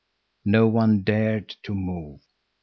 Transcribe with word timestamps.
No 0.45 0.65
one 0.65 1.03
dared 1.03 1.49
to 1.61 1.75
move. 1.75 2.25